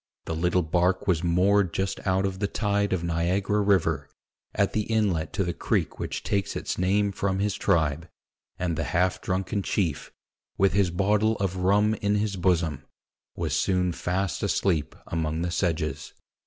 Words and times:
The 0.25 0.33
little 0.35 0.63
bark 0.63 1.05
was 1.07 1.23
moored 1.23 1.75
just 1.75 1.99
out 2.07 2.25
of 2.25 2.39
the 2.39 2.47
tide 2.47 2.91
of 2.91 3.03
Niagara 3.03 3.61
river, 3.61 4.09
at 4.55 4.73
the 4.73 4.81
inlet 4.91 5.31
to 5.33 5.43
the 5.43 5.53
creek 5.53 5.99
which 5.99 6.23
takes 6.23 6.55
its 6.55 6.79
name 6.79 7.11
from 7.11 7.37
his 7.37 7.53
tribe, 7.53 8.09
and 8.57 8.75
the 8.75 8.83
half 8.97 9.21
drunken 9.21 9.61
chief, 9.61 10.11
with 10.57 10.73
his 10.73 10.89
bottle 10.89 11.35
of 11.35 11.57
rum 11.57 11.93
in 11.93 12.15
his 12.15 12.35
bosom, 12.35 12.83
was 13.35 13.55
soon 13.55 13.91
fast 13.91 14.41
asleep 14.41 14.95
among 15.05 15.43
the 15.43 15.51
sedges. 15.51 16.13